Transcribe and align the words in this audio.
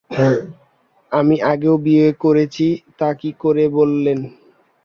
আমি 1.11 1.35
আগেও 1.43 1.75
বিয়ে 1.77 2.07
করেছি, 2.23 2.67
তা 2.99 3.09
কী 3.13 3.29
করে 3.39 3.63
বললেন? 3.69 4.19